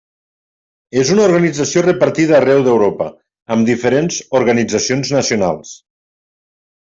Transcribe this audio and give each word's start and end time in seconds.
És 1.01 1.09
una 1.15 1.21
organització 1.29 1.83
repartida 1.85 2.35
arreu 2.37 2.63
d'Europa, 2.67 3.09
amb 3.57 3.69
diferents 3.71 4.19
organitzacions 4.41 5.13
nacionals. 5.19 5.77